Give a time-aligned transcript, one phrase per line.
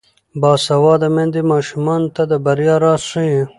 [0.41, 3.41] باسواده میندې ماشومانو ته د بریا راز ښيي.